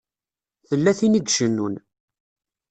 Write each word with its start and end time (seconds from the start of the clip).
Tella 0.67 0.91
tin 0.97 1.17
i 1.19 1.21
icennun. 1.27 1.75